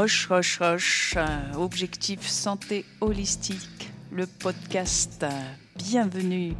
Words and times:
Hoche, 0.00 0.30
hoche, 0.30 0.60
hoche, 0.60 1.16
objectif 1.56 2.24
santé 2.24 2.84
holistique, 3.00 3.90
le 4.12 4.28
podcast. 4.28 5.26
Bienvenue, 5.74 6.54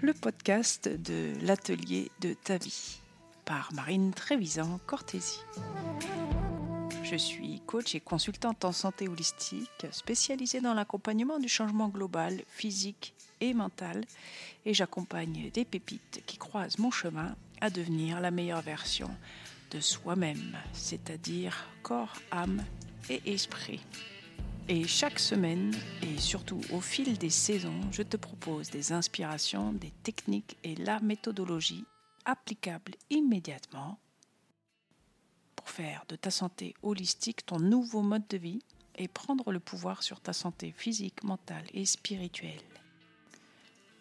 le 0.00 0.14
podcast 0.14 0.88
de 0.88 1.32
l'atelier 1.44 2.12
de 2.20 2.34
ta 2.34 2.58
vie 2.58 3.00
par 3.44 3.72
Marine 3.72 4.12
Trévisan 4.12 4.78
Cortési. 4.86 5.40
Je 7.02 7.16
suis 7.16 7.60
coach 7.66 7.96
et 7.96 8.00
consultante 8.00 8.64
en 8.64 8.70
santé 8.70 9.08
holistique, 9.08 9.86
spécialisée 9.90 10.60
dans 10.60 10.74
l'accompagnement 10.74 11.40
du 11.40 11.48
changement 11.48 11.88
global, 11.88 12.42
physique 12.46 13.12
et 13.40 13.54
mental, 13.54 14.04
et 14.66 14.72
j'accompagne 14.72 15.50
des 15.52 15.64
pépites 15.64 16.22
qui 16.26 16.36
croisent 16.36 16.78
mon 16.78 16.92
chemin 16.92 17.34
à 17.60 17.70
devenir 17.70 18.20
la 18.20 18.30
meilleure 18.30 18.62
version 18.62 19.10
de 19.72 19.80
soi-même, 19.80 20.58
c'est-à-dire 20.72 21.66
corps, 21.82 22.14
âme 22.30 22.62
et 23.08 23.22
esprit. 23.32 23.80
Et 24.68 24.86
chaque 24.86 25.18
semaine, 25.18 25.74
et 26.02 26.18
surtout 26.18 26.60
au 26.70 26.80
fil 26.80 27.18
des 27.18 27.30
saisons, 27.30 27.80
je 27.90 28.02
te 28.02 28.16
propose 28.16 28.70
des 28.70 28.92
inspirations, 28.92 29.72
des 29.72 29.92
techniques 30.02 30.56
et 30.62 30.76
la 30.76 31.00
méthodologie 31.00 31.84
applicables 32.24 32.94
immédiatement 33.10 33.98
pour 35.56 35.68
faire 35.68 36.04
de 36.08 36.16
ta 36.16 36.30
santé 36.30 36.74
holistique 36.82 37.46
ton 37.46 37.58
nouveau 37.58 38.02
mode 38.02 38.28
de 38.28 38.36
vie 38.36 38.62
et 38.96 39.08
prendre 39.08 39.52
le 39.52 39.60
pouvoir 39.60 40.02
sur 40.02 40.20
ta 40.20 40.32
santé 40.32 40.72
physique, 40.76 41.24
mentale 41.24 41.64
et 41.72 41.86
spirituelle. 41.86 42.60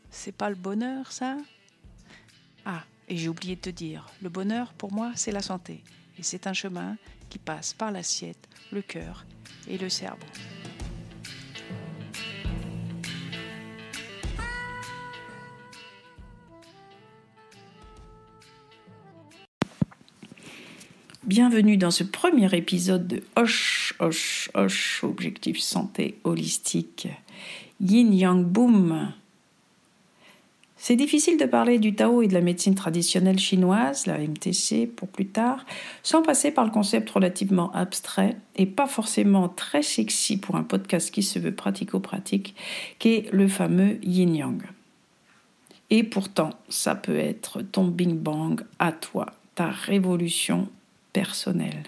C'est 0.09 0.33
pas 0.33 0.49
le 0.49 0.55
bonheur, 0.55 1.11
ça? 1.11 1.37
Ah, 2.65 2.83
et 3.11 3.17
j'ai 3.17 3.27
oublié 3.27 3.57
de 3.57 3.61
te 3.61 3.69
dire, 3.69 4.07
le 4.21 4.29
bonheur 4.29 4.71
pour 4.71 4.93
moi, 4.93 5.11
c'est 5.15 5.33
la 5.33 5.41
santé. 5.41 5.83
Et 6.17 6.23
c'est 6.23 6.47
un 6.47 6.53
chemin 6.53 6.95
qui 7.29 7.39
passe 7.39 7.73
par 7.73 7.91
l'assiette, 7.91 8.47
le 8.71 8.81
cœur 8.81 9.25
et 9.67 9.77
le 9.77 9.89
cerveau. 9.89 10.25
Bienvenue 21.25 21.75
dans 21.75 21.91
ce 21.91 22.05
premier 22.05 22.55
épisode 22.55 23.07
de 23.07 23.23
Hoche, 23.35 23.93
Hoche, 23.99 24.49
Hoche, 24.53 25.03
Objectif 25.03 25.59
Santé 25.59 26.17
Holistique. 26.23 27.09
Yin 27.81 28.13
Yang 28.13 28.45
Boom. 28.45 29.13
C'est 30.83 30.95
difficile 30.95 31.37
de 31.37 31.45
parler 31.45 31.77
du 31.77 31.93
Tao 31.93 32.23
et 32.23 32.27
de 32.27 32.33
la 32.33 32.41
médecine 32.41 32.73
traditionnelle 32.73 33.37
chinoise, 33.37 34.07
la 34.07 34.17
MTC 34.17 34.87
pour 34.87 35.09
plus 35.09 35.27
tard, 35.27 35.63
sans 36.01 36.23
passer 36.23 36.49
par 36.49 36.65
le 36.65 36.71
concept 36.71 37.07
relativement 37.11 37.71
abstrait 37.73 38.35
et 38.55 38.65
pas 38.65 38.87
forcément 38.87 39.47
très 39.47 39.83
sexy 39.83 40.37
pour 40.37 40.55
un 40.55 40.63
podcast 40.63 41.11
qui 41.11 41.21
se 41.21 41.37
veut 41.37 41.53
pratico-pratique, 41.53 42.55
qu'est 42.97 43.27
le 43.31 43.47
fameux 43.47 43.99
Yin 44.01 44.35
Yang. 44.35 44.63
Et 45.91 46.01
pourtant, 46.01 46.49
ça 46.67 46.95
peut 46.95 47.19
être 47.19 47.61
ton 47.61 47.85
Bing 47.85 48.17
Bang 48.17 48.63
à 48.79 48.91
toi, 48.91 49.27
ta 49.53 49.67
révolution 49.67 50.67
personnelle. 51.13 51.83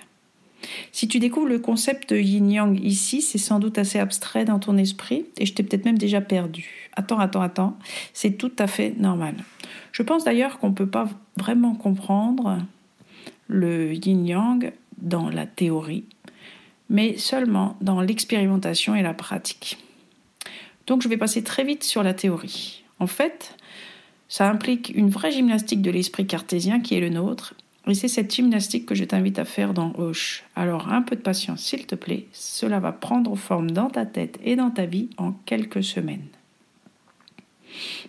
Si 0.91 1.07
tu 1.07 1.19
découvres 1.19 1.47
le 1.47 1.59
concept 1.59 2.11
yin-yang 2.11 2.79
ici, 2.83 3.21
c'est 3.21 3.37
sans 3.37 3.59
doute 3.59 3.77
assez 3.77 3.99
abstrait 3.99 4.45
dans 4.45 4.59
ton 4.59 4.77
esprit 4.77 5.25
et 5.37 5.45
je 5.45 5.53
t'ai 5.53 5.63
peut-être 5.63 5.85
même 5.85 5.97
déjà 5.97 6.21
perdu. 6.21 6.89
Attends, 6.95 7.19
attends, 7.19 7.41
attends, 7.41 7.77
c'est 8.13 8.37
tout 8.37 8.51
à 8.59 8.67
fait 8.67 8.93
normal. 8.97 9.35
Je 9.91 10.03
pense 10.03 10.23
d'ailleurs 10.23 10.59
qu'on 10.59 10.69
ne 10.69 10.75
peut 10.75 10.89
pas 10.89 11.09
vraiment 11.37 11.75
comprendre 11.75 12.59
le 13.47 13.93
yin-yang 13.93 14.71
dans 14.97 15.29
la 15.29 15.45
théorie, 15.45 16.05
mais 16.89 17.17
seulement 17.17 17.75
dans 17.81 18.01
l'expérimentation 18.01 18.95
et 18.95 19.01
la 19.01 19.13
pratique. 19.13 19.77
Donc 20.87 21.01
je 21.01 21.07
vais 21.07 21.17
passer 21.17 21.43
très 21.43 21.63
vite 21.63 21.83
sur 21.83 22.03
la 22.03 22.13
théorie. 22.13 22.83
En 22.99 23.07
fait, 23.07 23.55
ça 24.27 24.49
implique 24.49 24.91
une 24.95 25.09
vraie 25.09 25.31
gymnastique 25.31 25.81
de 25.81 25.91
l'esprit 25.91 26.25
cartésien 26.25 26.79
qui 26.79 26.95
est 26.95 26.99
le 26.99 27.09
nôtre 27.09 27.55
c'est 27.91 28.07
cette 28.07 28.33
gymnastique 28.33 28.85
que 28.85 28.95
je 28.95 29.03
t'invite 29.03 29.39
à 29.39 29.45
faire 29.45 29.73
dans 29.73 29.93
Hoche. 29.97 30.43
Alors 30.55 30.91
un 30.91 31.01
peu 31.01 31.15
de 31.15 31.21
patience 31.21 31.61
s'il 31.61 31.85
te 31.85 31.95
plaît, 31.95 32.27
cela 32.31 32.79
va 32.79 32.93
prendre 32.93 33.35
forme 33.35 33.71
dans 33.71 33.89
ta 33.89 34.05
tête 34.05 34.39
et 34.43 34.55
dans 34.55 34.71
ta 34.71 34.85
vie 34.85 35.09
en 35.17 35.33
quelques 35.45 35.83
semaines. 35.83 36.27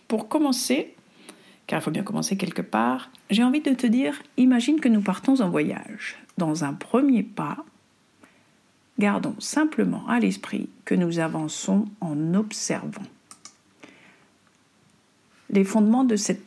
Pour 0.06 0.28
commencer, 0.28 0.94
car 1.66 1.80
il 1.80 1.82
faut 1.82 1.90
bien 1.90 2.02
commencer 2.02 2.36
quelque 2.36 2.62
part, 2.62 3.10
j'ai 3.30 3.42
envie 3.42 3.62
de 3.62 3.72
te 3.72 3.86
dire, 3.86 4.22
imagine 4.36 4.78
que 4.78 4.88
nous 4.88 5.00
partons 5.00 5.40
en 5.40 5.48
voyage. 5.48 6.16
Dans 6.38 6.64
un 6.64 6.72
premier 6.72 7.22
pas, 7.22 7.64
gardons 8.98 9.36
simplement 9.40 10.06
à 10.08 10.20
l'esprit 10.20 10.68
que 10.84 10.94
nous 10.94 11.18
avançons 11.18 11.86
en 12.00 12.34
observant. 12.34 13.02
Les 15.50 15.64
fondements 15.64 16.04
de 16.04 16.16
cette 16.16 16.44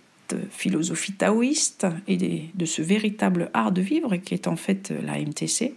philosophie 0.50 1.14
taoïste 1.14 1.88
et 2.08 2.18
de 2.54 2.66
ce 2.66 2.82
véritable 2.82 3.50
art 3.54 3.72
de 3.72 3.82
vivre 3.82 4.16
qui 4.18 4.34
est 4.34 4.48
en 4.48 4.56
fait 4.56 4.94
la 5.04 5.20
MTC, 5.20 5.76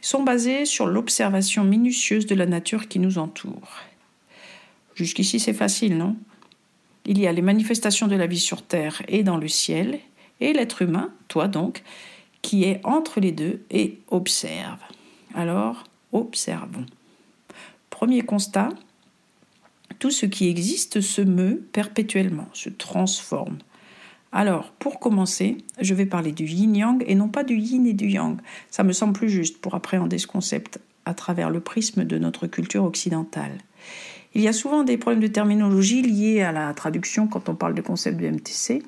sont 0.00 0.22
basés 0.22 0.64
sur 0.64 0.86
l'observation 0.86 1.64
minutieuse 1.64 2.26
de 2.26 2.34
la 2.34 2.46
nature 2.46 2.88
qui 2.88 2.98
nous 2.98 3.18
entoure. 3.18 3.82
Jusqu'ici 4.94 5.40
c'est 5.40 5.52
facile, 5.52 5.96
non? 5.96 6.16
Il 7.04 7.20
y 7.20 7.26
a 7.26 7.32
les 7.32 7.42
manifestations 7.42 8.08
de 8.08 8.16
la 8.16 8.26
vie 8.26 8.40
sur 8.40 8.62
Terre 8.62 9.02
et 9.06 9.22
dans 9.22 9.36
le 9.36 9.46
ciel, 9.46 10.00
et 10.40 10.52
l'être 10.52 10.82
humain, 10.82 11.12
toi 11.28 11.46
donc, 11.46 11.82
qui 12.42 12.64
est 12.64 12.80
entre 12.84 13.20
les 13.20 13.32
deux 13.32 13.62
et 13.70 13.98
observe. 14.08 14.80
Alors, 15.34 15.84
observons. 16.12 16.86
Premier 17.90 18.22
constat, 18.22 18.70
tout 19.98 20.10
ce 20.10 20.26
qui 20.26 20.48
existe 20.48 21.00
se 21.00 21.22
meut 21.22 21.64
perpétuellement, 21.72 22.48
se 22.52 22.68
transforme, 22.68 23.58
alors, 24.36 24.70
pour 24.72 25.00
commencer, 25.00 25.56
je 25.80 25.94
vais 25.94 26.04
parler 26.04 26.30
du 26.30 26.44
yin-yang 26.44 27.02
et 27.06 27.14
non 27.14 27.28
pas 27.28 27.42
du 27.42 27.56
yin 27.56 27.86
et 27.86 27.94
du 27.94 28.06
yang. 28.06 28.38
Ça 28.70 28.84
me 28.84 28.92
semble 28.92 29.14
plus 29.14 29.30
juste 29.30 29.62
pour 29.62 29.74
appréhender 29.74 30.18
ce 30.18 30.26
concept 30.26 30.78
à 31.06 31.14
travers 31.14 31.48
le 31.48 31.60
prisme 31.60 32.04
de 32.04 32.18
notre 32.18 32.46
culture 32.46 32.84
occidentale. 32.84 33.56
Il 34.34 34.42
y 34.42 34.48
a 34.48 34.52
souvent 34.52 34.84
des 34.84 34.98
problèmes 34.98 35.22
de 35.22 35.26
terminologie 35.26 36.02
liés 36.02 36.42
à 36.42 36.52
la 36.52 36.74
traduction 36.74 37.28
quand 37.28 37.48
on 37.48 37.54
parle 37.54 37.72
de 37.72 37.80
concept 37.80 38.20
de 38.20 38.28
MTC, 38.28 38.82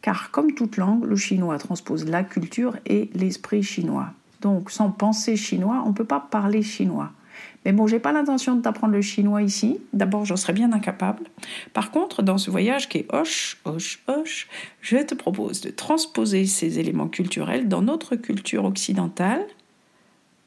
car 0.00 0.30
comme 0.30 0.54
toute 0.54 0.78
langue, 0.78 1.04
le 1.04 1.16
chinois 1.16 1.58
transpose 1.58 2.06
la 2.06 2.24
culture 2.24 2.78
et 2.86 3.10
l'esprit 3.12 3.62
chinois. 3.62 4.08
Donc, 4.40 4.70
sans 4.70 4.90
penser 4.90 5.36
chinois, 5.36 5.82
on 5.84 5.90
ne 5.90 5.94
peut 5.94 6.06
pas 6.06 6.20
parler 6.30 6.62
chinois. 6.62 7.10
Mais 7.64 7.72
bon, 7.72 7.86
j'ai 7.86 7.98
pas 7.98 8.12
l'intention 8.12 8.56
de 8.56 8.62
t'apprendre 8.62 8.92
le 8.92 9.00
chinois 9.00 9.42
ici. 9.42 9.78
D'abord, 9.92 10.24
j'en 10.24 10.36
serais 10.36 10.52
bien 10.52 10.72
incapable. 10.72 11.24
Par 11.72 11.90
contre, 11.90 12.22
dans 12.22 12.38
ce 12.38 12.50
voyage 12.50 12.88
qui 12.88 12.98
est 12.98 13.14
hoche, 13.14 13.58
hoche, 13.64 14.02
hoche, 14.06 14.48
je 14.80 14.98
te 14.98 15.14
propose 15.14 15.60
de 15.60 15.70
transposer 15.70 16.44
ces 16.46 16.78
éléments 16.78 17.08
culturels 17.08 17.68
dans 17.68 17.82
notre 17.82 18.16
culture 18.16 18.64
occidentale, 18.64 19.46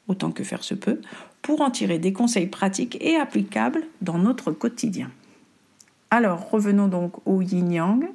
autant 0.06 0.30
que 0.30 0.44
faire 0.44 0.62
se 0.62 0.74
peut, 0.74 1.00
pour 1.42 1.60
en 1.60 1.70
tirer 1.70 1.98
des 1.98 2.12
conseils 2.12 2.46
pratiques 2.46 2.98
et 3.00 3.16
applicables 3.16 3.82
dans 4.00 4.18
notre 4.18 4.52
quotidien. 4.52 5.10
Alors, 6.10 6.50
revenons 6.50 6.88
donc 6.88 7.26
au 7.26 7.42
yin-yang. 7.42 8.08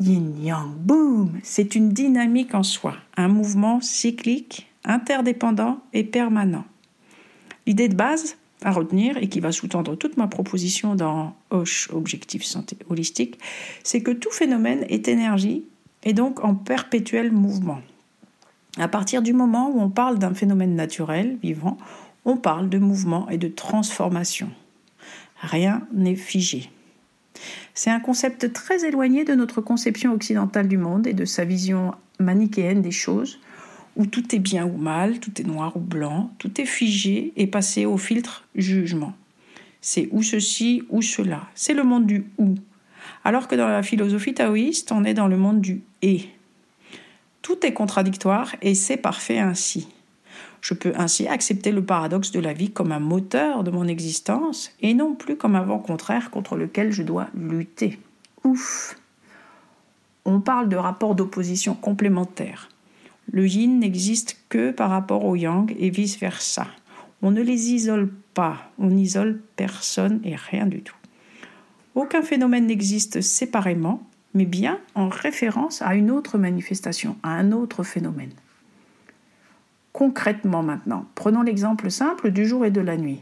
Yin-yang, 0.00 0.72
boum 0.74 1.38
C'est 1.42 1.74
une 1.74 1.90
dynamique 1.90 2.54
en 2.54 2.64
soi, 2.64 2.94
un 3.16 3.28
mouvement 3.28 3.80
cyclique, 3.80 4.68
interdépendant 4.84 5.80
et 5.92 6.04
permanent. 6.04 6.64
L'idée 7.66 7.88
de 7.88 7.94
base 7.94 8.36
à 8.62 8.70
retenir 8.70 9.16
et 9.18 9.28
qui 9.28 9.40
va 9.40 9.52
sous-tendre 9.52 9.96
toute 9.96 10.16
ma 10.16 10.26
proposition 10.26 10.94
dans 10.94 11.34
Hoche 11.50 11.90
Objectif 11.92 12.44
Santé 12.44 12.76
Holistique, 12.88 13.38
c'est 13.82 14.02
que 14.02 14.10
tout 14.10 14.30
phénomène 14.30 14.86
est 14.88 15.08
énergie 15.08 15.64
et 16.02 16.12
donc 16.12 16.42
en 16.44 16.54
perpétuel 16.54 17.32
mouvement. 17.32 17.80
À 18.78 18.88
partir 18.88 19.22
du 19.22 19.32
moment 19.32 19.70
où 19.70 19.80
on 19.80 19.90
parle 19.90 20.18
d'un 20.18 20.34
phénomène 20.34 20.74
naturel, 20.74 21.38
vivant, 21.42 21.78
on 22.24 22.36
parle 22.36 22.68
de 22.68 22.78
mouvement 22.78 23.28
et 23.28 23.38
de 23.38 23.48
transformation. 23.48 24.50
Rien 25.40 25.86
n'est 25.92 26.16
figé. 26.16 26.70
C'est 27.74 27.90
un 27.90 28.00
concept 28.00 28.52
très 28.52 28.86
éloigné 28.86 29.24
de 29.24 29.34
notre 29.34 29.60
conception 29.60 30.12
occidentale 30.12 30.68
du 30.68 30.78
monde 30.78 31.06
et 31.06 31.12
de 31.12 31.24
sa 31.24 31.44
vision 31.44 31.94
manichéenne 32.18 32.82
des 32.82 32.92
choses, 32.92 33.40
où 33.96 34.06
tout 34.06 34.34
est 34.34 34.40
bien 34.40 34.66
ou 34.66 34.76
mal, 34.76 35.20
tout 35.20 35.40
est 35.40 35.44
noir 35.44 35.76
ou 35.76 35.80
blanc, 35.80 36.30
tout 36.38 36.60
est 36.60 36.66
figé 36.66 37.32
et 37.36 37.46
passé 37.46 37.86
au 37.86 37.96
filtre 37.96 38.44
jugement. 38.54 39.14
C'est 39.80 40.08
ou 40.12 40.22
ceci 40.22 40.82
ou 40.88 41.02
cela. 41.02 41.42
C'est 41.54 41.74
le 41.74 41.84
monde 41.84 42.06
du 42.06 42.24
ou. 42.38 42.54
Alors 43.24 43.48
que 43.48 43.54
dans 43.54 43.68
la 43.68 43.82
philosophie 43.82 44.34
taoïste, 44.34 44.92
on 44.92 45.04
est 45.04 45.14
dans 45.14 45.28
le 45.28 45.36
monde 45.36 45.60
du 45.60 45.82
et. 46.02 46.28
Tout 47.42 47.64
est 47.66 47.74
contradictoire 47.74 48.56
et 48.62 48.74
c'est 48.74 48.96
parfait 48.96 49.38
ainsi. 49.38 49.88
Je 50.62 50.72
peux 50.72 50.94
ainsi 50.96 51.28
accepter 51.28 51.70
le 51.72 51.84
paradoxe 51.84 52.30
de 52.30 52.40
la 52.40 52.54
vie 52.54 52.70
comme 52.70 52.92
un 52.92 52.98
moteur 52.98 53.64
de 53.64 53.70
mon 53.70 53.86
existence 53.86 54.72
et 54.80 54.94
non 54.94 55.14
plus 55.14 55.36
comme 55.36 55.56
un 55.56 55.62
vent 55.62 55.78
contraire 55.78 56.30
contre 56.30 56.56
lequel 56.56 56.90
je 56.90 57.02
dois 57.02 57.28
lutter. 57.34 57.98
Ouf 58.44 58.96
On 60.24 60.40
parle 60.40 60.70
de 60.70 60.76
rapports 60.76 61.14
d'opposition 61.14 61.74
complémentaires 61.74 62.70
Le 63.32 63.46
yin 63.46 63.78
n'existe 63.78 64.38
que 64.48 64.70
par 64.70 64.90
rapport 64.90 65.24
au 65.24 65.34
yang 65.34 65.74
et 65.78 65.90
vice-versa. 65.90 66.66
On 67.22 67.30
ne 67.30 67.42
les 67.42 67.72
isole 67.72 68.10
pas, 68.34 68.70
on 68.78 68.88
n'isole 68.88 69.40
personne 69.56 70.20
et 70.24 70.36
rien 70.36 70.66
du 70.66 70.82
tout. 70.82 70.96
Aucun 71.94 72.22
phénomène 72.22 72.66
n'existe 72.66 73.20
séparément, 73.20 74.02
mais 74.34 74.44
bien 74.44 74.80
en 74.94 75.08
référence 75.08 75.80
à 75.80 75.94
une 75.94 76.10
autre 76.10 76.38
manifestation, 76.38 77.16
à 77.22 77.30
un 77.30 77.52
autre 77.52 77.82
phénomène. 77.82 78.32
Concrètement 79.92 80.64
maintenant, 80.64 81.06
prenons 81.14 81.42
l'exemple 81.42 81.90
simple 81.90 82.32
du 82.32 82.44
jour 82.44 82.64
et 82.64 82.72
de 82.72 82.80
la 82.80 82.96
nuit. 82.96 83.20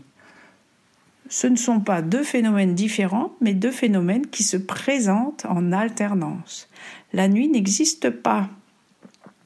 Ce 1.29 1.47
ne 1.47 1.57
sont 1.57 1.81
pas 1.81 2.03
deux 2.03 2.25
phénomènes 2.25 2.75
différents, 2.75 3.35
mais 3.41 3.55
deux 3.55 3.71
phénomènes 3.71 4.27
qui 4.27 4.43
se 4.43 4.57
présentent 4.57 5.47
en 5.47 5.73
alternance. 5.73 6.69
La 7.13 7.29
nuit 7.29 7.49
n'existe 7.49 8.11
pas 8.11 8.49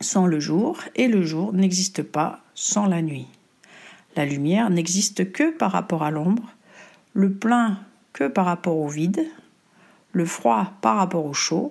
sans 0.00 0.26
le 0.26 0.40
jour 0.40 0.78
et 0.94 1.08
le 1.08 1.22
jour 1.22 1.52
n'existe 1.52 2.02
pas 2.02 2.40
sans 2.54 2.86
la 2.86 3.02
nuit. 3.02 3.26
La 4.16 4.24
lumière 4.24 4.70
n'existe 4.70 5.32
que 5.32 5.50
par 5.50 5.72
rapport 5.72 6.02
à 6.02 6.10
l'ombre, 6.10 6.54
le 7.12 7.32
plein 7.32 7.78
que 8.12 8.28
par 8.28 8.46
rapport 8.46 8.76
au 8.76 8.88
vide, 8.88 9.26
le 10.12 10.24
froid 10.24 10.72
par 10.80 10.96
rapport 10.96 11.26
au 11.26 11.34
chaud, 11.34 11.70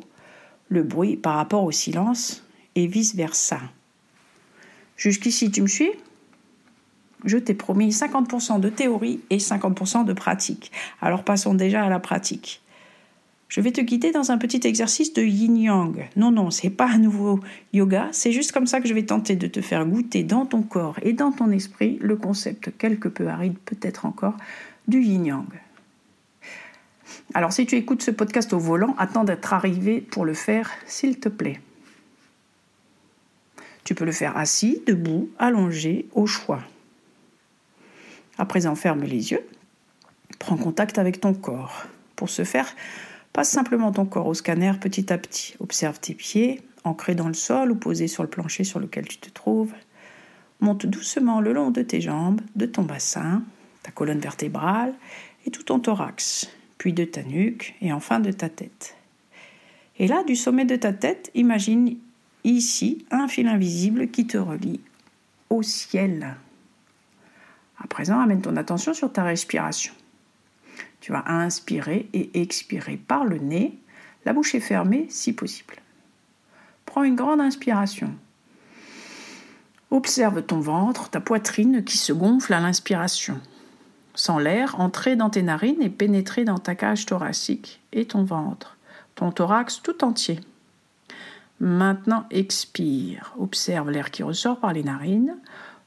le 0.70 0.84
bruit 0.84 1.18
par 1.18 1.36
rapport 1.36 1.64
au 1.64 1.72
silence, 1.72 2.44
et 2.76 2.88
vice-versa. 2.88 3.60
Jusqu'ici, 4.98 5.50
tu 5.50 5.62
me 5.62 5.68
suis? 5.68 5.92
Je 7.24 7.38
t'ai 7.38 7.54
promis 7.54 7.90
50% 7.90 8.60
de 8.60 8.70
théorie 8.70 9.22
et 9.30 9.38
50% 9.38 10.06
de 10.06 10.14
pratique. 10.14 10.72
Alors 11.02 11.24
passons 11.24 11.56
déjà 11.56 11.84
à 11.84 11.90
la 11.90 12.00
pratique. 12.00 12.62
Je 13.48 13.62
vais 13.62 13.72
te 13.72 13.82
guider 13.82 14.12
dans 14.12 14.32
un 14.32 14.38
petit 14.38 14.62
exercice 14.66 15.14
de 15.14 15.22
yin-yang. 15.22 16.10
Non, 16.16 16.32
non, 16.32 16.50
c'est 16.50 16.70
pas 16.70 16.88
un 16.88 16.98
nouveau 16.98 17.40
yoga, 17.74 18.10
c'est 18.12 18.32
juste 18.32 18.52
comme 18.52 18.66
ça 18.66 18.82
que 18.82 18.88
je 18.88 18.94
vais 18.94 19.06
tenter 19.06 19.36
de 19.36 19.48
te 19.48 19.62
faire 19.62 19.86
goûter 19.86 20.24
dans 20.24 20.46
ton 20.46 20.64
corps 20.64 20.98
et 21.04 21.14
dans 21.14 21.32
ton 21.32 21.52
esprit 21.52 21.98
le 22.02 22.16
concept 22.16 22.76
quelque 22.78 23.08
peu 23.08 23.28
aride, 23.28 23.58
peut-être 23.66 24.06
encore, 24.06 24.36
du 24.88 25.02
yin-yang. 25.02 25.46
Alors 27.34 27.54
si 27.54 27.66
tu 27.66 27.76
écoutes 27.76 28.02
ce 28.02 28.12
podcast 28.12 28.52
au 28.54 28.60
volant, 28.60 28.96
attends 28.98 29.24
d'être 29.24 29.54
arrivé 29.54 30.02
pour 30.02 30.26
le 30.26 30.34
faire, 30.34 30.72
s'il 30.86 31.20
te 31.20 31.30
plaît. 31.30 31.60
Tu 33.84 33.94
peux 33.94 34.06
le 34.06 34.12
faire 34.12 34.36
assis, 34.36 34.82
debout, 34.88 35.30
allongé, 35.38 36.08
au 36.14 36.26
choix. 36.26 36.62
À 38.38 38.46
présent, 38.46 38.76
ferme 38.76 39.04
les 39.04 39.32
yeux. 39.32 39.48
Prends 40.40 40.58
contact 40.58 40.98
avec 40.98 41.22
ton 41.22 41.34
corps. 41.34 41.86
Pour 42.16 42.30
ce 42.30 42.44
faire, 42.44 42.68
Passe 43.36 43.50
simplement 43.50 43.92
ton 43.92 44.06
corps 44.06 44.28
au 44.28 44.34
scanner 44.34 44.72
petit 44.80 45.12
à 45.12 45.18
petit. 45.18 45.56
Observe 45.60 46.00
tes 46.00 46.14
pieds, 46.14 46.62
ancrés 46.86 47.16
dans 47.16 47.28
le 47.28 47.34
sol 47.34 47.70
ou 47.70 47.76
posés 47.76 48.08
sur 48.08 48.24
le 48.24 48.30
plancher 48.30 48.64
sur 48.64 48.80
lequel 48.80 49.06
tu 49.10 49.18
te 49.18 49.30
trouves. 49.30 49.74
Monte 50.62 50.86
doucement 50.86 51.42
le 51.42 51.52
long 51.52 51.70
de 51.70 51.82
tes 51.82 52.00
jambes, 52.00 52.40
de 52.56 52.66
ton 52.66 52.84
bassin, 52.84 53.44
ta 53.84 53.92
colonne 53.92 54.22
vertébrale 54.22 54.94
et 55.46 55.52
tout 55.52 55.64
ton 55.64 55.82
thorax, 55.82 56.50
puis 56.78 56.94
de 56.94 57.04
ta 57.04 57.24
nuque 57.24 57.76
et 57.82 57.92
enfin 57.92 58.22
de 58.22 58.32
ta 58.32 58.48
tête. 58.48 58.96
Et 60.00 60.08
là, 60.08 60.24
du 60.24 60.38
sommet 60.38 60.64
de 60.64 60.78
ta 60.78 60.94
tête, 60.94 61.30
imagine 61.36 61.98
ici 62.46 63.06
un 63.12 63.28
fil 63.28 63.50
invisible 63.50 64.08
qui 64.08 64.28
te 64.28 64.38
relie 64.38 64.80
au 65.50 65.62
ciel. 65.62 66.38
À 67.84 67.88
présent, 67.88 68.18
amène 68.18 68.42
ton 68.42 68.56
attention 68.56 68.94
sur 68.94 69.12
ta 69.12 69.26
respiration. 69.26 69.92
Tu 71.06 71.12
vas 71.12 71.24
inspirer 71.28 72.10
et 72.14 72.42
expirer 72.42 72.98
par 72.98 73.26
le 73.26 73.38
nez, 73.38 73.78
la 74.26 74.34
bouche 74.34 74.56
est 74.56 74.60
fermée 74.60 75.06
si 75.08 75.34
possible. 75.34 75.76
Prends 76.88 77.04
une 77.04 77.16
grande 77.16 77.42
inspiration. 77.42 78.12
Observe 79.92 80.42
ton 80.42 80.60
ventre, 80.60 81.12
ta 81.12 81.20
poitrine 81.20 81.84
qui 81.84 81.98
se 81.98 82.12
gonfle 82.12 82.56
à 82.56 82.60
l'inspiration. 82.60 83.40
Sens 84.16 84.42
l'air 84.42 84.80
entrer 84.80 85.16
dans 85.16 85.30
tes 85.30 85.44
narines 85.44 85.84
et 85.84 85.92
pénétrer 85.92 86.44
dans 86.44 86.58
ta 86.58 86.74
cage 86.74 87.06
thoracique 87.06 87.82
et 87.94 88.06
ton 88.06 88.24
ventre, 88.24 88.76
ton 89.14 89.32
thorax 89.32 89.84
tout 89.84 90.04
entier. 90.04 90.40
Maintenant 91.60 92.26
expire. 92.32 93.36
Observe 93.38 93.92
l'air 93.92 94.10
qui 94.10 94.24
ressort 94.24 94.60
par 94.60 94.74
les 94.74 94.84
narines, 94.84 95.38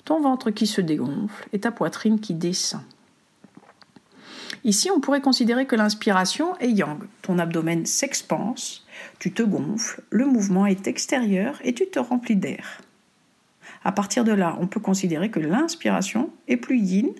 ton 0.05 0.21
ventre 0.21 0.53
qui 0.53 0.69
se 0.69 0.81
dégonfle 0.81 1.49
et 1.53 1.59
ta 1.59 1.73
poitrine 1.73 2.21
qui 2.21 2.35
descend. 2.35 2.83
Ici, 4.65 4.91
on 4.91 5.01
pourrait 5.01 5.21
considérer 5.21 5.67
que 5.67 5.77
l'inspiration 5.77 6.57
est 6.59 6.71
yang. 6.71 6.99
Ton 7.23 7.39
abdomen 7.39 7.87
s'expanse, 7.87 8.87
tu 9.19 9.33
te 9.33 9.43
gonfles, 9.43 10.03
le 10.11 10.27
mouvement 10.27 10.67
est 10.67 10.87
extérieur 10.87 11.59
et 11.65 11.75
tu 11.75 11.87
te 11.87 11.99
remplis 11.99 12.37
d'air. 12.37 12.81
À 13.85 13.93
partir 13.93 14.25
de 14.25 14.33
là, 14.33 14.57
on 14.61 14.67
peut 14.67 14.81
considérer 14.81 15.31
que 15.31 15.41
l'inspiration 15.41 16.31
est 16.49 16.57
plus 16.57 16.79
yin, 16.79 17.11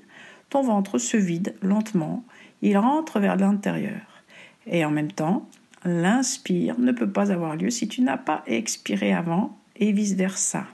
ton 0.51 0.63
ventre 0.63 0.99
se 0.99 1.17
vide 1.17 1.55
lentement, 1.63 2.25
il 2.63 2.77
rentre 2.77 3.21
vers 3.21 3.37
l'intérieur. 3.37 4.01
Et 4.67 4.85
en 4.85 4.91
même 4.91 5.13
temps, 5.13 5.49
l'inspire 5.85 6.79
ne 6.79 6.93
peut 6.93 7.11
pas 7.11 7.33
avoir 7.33 7.57
lieu 7.57 7.71
si 7.71 7.89
tu 7.89 8.03
n'as 8.03 8.19
pas 8.19 8.43
expiré 8.47 9.13
avant 9.13 9.57
et 9.77 9.93
vice-versa. 9.93 10.67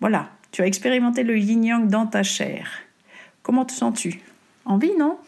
Voilà, 0.00 0.30
tu 0.50 0.62
as 0.62 0.66
expérimenté 0.66 1.22
le 1.22 1.38
yin-yang 1.38 1.88
dans 1.88 2.06
ta 2.06 2.22
chair. 2.22 2.70
Comment 3.50 3.64
te 3.64 3.72
sens-tu? 3.72 4.20
Envie, 4.64 4.94
non? 4.96 5.18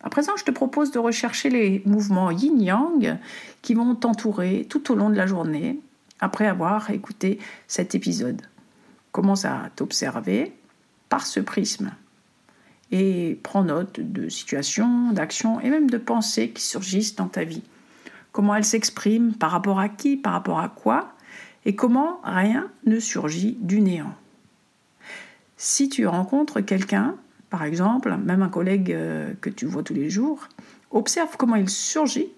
À 0.00 0.08
présent, 0.08 0.32
je 0.38 0.44
te 0.44 0.50
propose 0.50 0.90
de 0.90 0.98
rechercher 0.98 1.50
les 1.50 1.82
mouvements 1.84 2.30
yin-yang 2.30 3.18
qui 3.60 3.74
vont 3.74 3.94
t'entourer 3.94 4.66
tout 4.70 4.90
au 4.90 4.94
long 4.94 5.10
de 5.10 5.14
la 5.14 5.26
journée 5.26 5.80
après 6.18 6.46
avoir 6.46 6.88
écouté 6.88 7.40
cet 7.66 7.94
épisode. 7.94 8.40
Commence 9.12 9.44
à 9.44 9.68
t'observer 9.76 10.54
par 11.10 11.26
ce 11.26 11.40
prisme 11.40 11.92
et 12.90 13.38
prends 13.42 13.64
note 13.64 14.00
de 14.00 14.30
situations, 14.30 15.12
d'actions 15.12 15.60
et 15.60 15.68
même 15.68 15.90
de 15.90 15.98
pensées 15.98 16.52
qui 16.52 16.62
surgissent 16.62 17.16
dans 17.16 17.28
ta 17.28 17.44
vie. 17.44 17.64
Comment 18.32 18.54
elles 18.54 18.64
s'expriment, 18.64 19.34
par 19.34 19.50
rapport 19.50 19.78
à 19.78 19.90
qui, 19.90 20.16
par 20.16 20.32
rapport 20.32 20.60
à 20.60 20.70
quoi, 20.70 21.12
et 21.66 21.76
comment 21.76 22.18
rien 22.24 22.70
ne 22.86 22.98
surgit 22.98 23.58
du 23.60 23.82
néant. 23.82 24.14
Si 25.58 25.88
tu 25.88 26.06
rencontres 26.06 26.60
quelqu'un, 26.60 27.16
par 27.50 27.64
exemple, 27.64 28.16
même 28.16 28.42
un 28.42 28.48
collègue 28.48 28.92
euh, 28.92 29.32
que 29.40 29.50
tu 29.50 29.66
vois 29.66 29.82
tous 29.82 29.92
les 29.92 30.08
jours, 30.08 30.48
observe 30.92 31.36
comment 31.36 31.56
il 31.56 31.68
surgit 31.68 32.28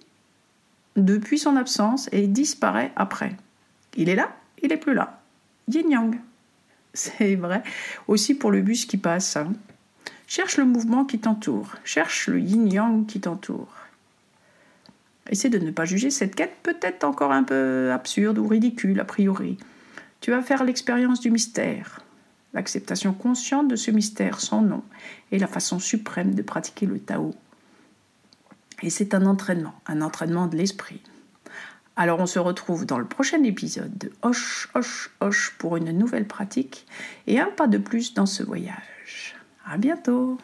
depuis 0.96 1.38
son 1.38 1.56
absence 1.56 2.08
et 2.12 2.26
disparaît 2.26 2.92
après. 2.96 3.36
Il 3.94 4.08
est 4.08 4.14
là, 4.14 4.34
il 4.62 4.72
est 4.72 4.78
plus 4.78 4.94
là. 4.94 5.20
Yin 5.68 5.90
yang. 5.90 6.18
C'est 6.94 7.36
vrai 7.36 7.62
aussi 8.08 8.34
pour 8.34 8.50
le 8.50 8.62
bus 8.62 8.86
qui 8.86 8.96
passe. 8.96 9.36
Hein. 9.36 9.52
Cherche 10.26 10.56
le 10.56 10.64
mouvement 10.64 11.04
qui 11.04 11.18
t'entoure, 11.18 11.74
cherche 11.84 12.26
le 12.26 12.40
yin 12.40 12.72
yang 12.72 13.06
qui 13.06 13.20
t'entoure. 13.20 13.74
Essaie 15.28 15.50
de 15.50 15.58
ne 15.58 15.70
pas 15.70 15.84
juger 15.84 16.10
cette 16.10 16.34
quête 16.34 16.56
peut-être 16.62 17.04
encore 17.04 17.32
un 17.32 17.44
peu 17.44 17.92
absurde 17.92 18.38
ou 18.38 18.48
ridicule 18.48 18.98
a 18.98 19.04
priori. 19.04 19.58
Tu 20.20 20.30
vas 20.30 20.42
faire 20.42 20.64
l'expérience 20.64 21.20
du 21.20 21.30
mystère, 21.30 22.00
L'acceptation 22.52 23.12
consciente 23.12 23.68
de 23.68 23.76
ce 23.76 23.90
mystère 23.90 24.40
sans 24.40 24.62
nom 24.62 24.82
est 25.30 25.38
la 25.38 25.46
façon 25.46 25.78
suprême 25.78 26.34
de 26.34 26.42
pratiquer 26.42 26.86
le 26.86 26.98
Tao. 26.98 27.34
Et 28.82 28.90
c'est 28.90 29.14
un 29.14 29.26
entraînement, 29.26 29.74
un 29.86 30.00
entraînement 30.00 30.46
de 30.46 30.56
l'esprit. 30.56 31.00
Alors 31.96 32.18
on 32.18 32.26
se 32.26 32.38
retrouve 32.38 32.86
dans 32.86 32.98
le 32.98 33.04
prochain 33.04 33.42
épisode 33.42 33.96
de 33.98 34.10
Hoche, 34.22 34.68
Hoche, 34.74 35.10
Hoche 35.20 35.54
pour 35.58 35.76
une 35.76 35.92
nouvelle 35.92 36.26
pratique 36.26 36.86
et 37.26 37.38
un 37.38 37.50
pas 37.50 37.66
de 37.66 37.78
plus 37.78 38.14
dans 38.14 38.26
ce 38.26 38.42
voyage. 38.42 39.36
À 39.66 39.76
bientôt! 39.76 40.38